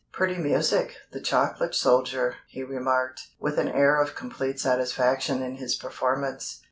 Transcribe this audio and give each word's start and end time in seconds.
"Pretty 0.11 0.39
music, 0.39 0.97
The 1.11 1.21
Chocolate 1.21 1.75
Soldier," 1.75 2.37
he 2.49 2.63
remarked, 2.63 3.27
with 3.39 3.59
an 3.59 3.67
air 3.69 4.01
of 4.01 4.15
complete 4.15 4.59
satisfaction 4.59 5.43
in 5.43 5.57
his 5.57 5.75
performance. 5.75 6.59